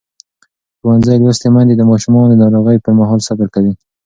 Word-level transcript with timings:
ښوونځې 0.79 1.15
لوستې 1.23 1.47
میندې 1.53 1.75
د 1.77 1.83
ماشومانو 1.91 2.31
د 2.35 2.39
ناروغۍ 2.43 2.77
پر 2.83 2.91
مهال 2.99 3.19
صبر 3.27 3.47
کوي. 3.55 3.73